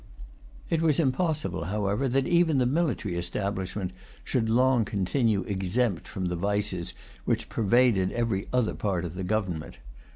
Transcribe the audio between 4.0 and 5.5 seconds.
should long continue